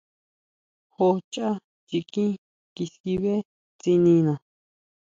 [0.93, 1.47] Jo chʼá
[1.87, 2.25] chikí
[2.75, 3.33] kiskibé
[3.79, 4.33] tsinina.